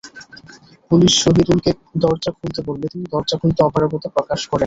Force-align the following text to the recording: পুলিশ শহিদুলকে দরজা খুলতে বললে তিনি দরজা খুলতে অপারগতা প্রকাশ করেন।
পুলিশ 0.91 1.13
শহিদুলকে 1.23 1.71
দরজা 2.03 2.31
খুলতে 2.37 2.59
বললে 2.67 2.85
তিনি 2.91 3.05
দরজা 3.13 3.35
খুলতে 3.41 3.61
অপারগতা 3.63 4.07
প্রকাশ 4.15 4.39
করেন। 4.43 4.59